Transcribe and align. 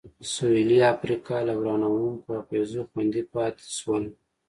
سوېلي 0.33 0.79
افریقا 0.95 1.37
له 1.47 1.53
ورانوونکو 1.59 2.29
اغېزو 2.41 2.81
خوندي 2.89 3.23
پاتې 3.33 3.65
شول. 3.77 4.03